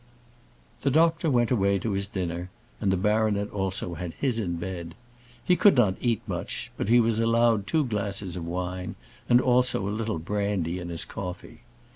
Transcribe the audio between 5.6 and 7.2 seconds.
not eat much, but he was